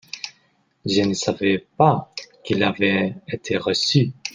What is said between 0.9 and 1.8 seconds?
ne savais